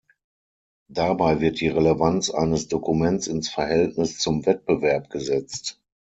[0.89, 5.79] Dabei wird die Relevanz eines Dokuments ins Verhältnis zum Wettbewerb gesetzt.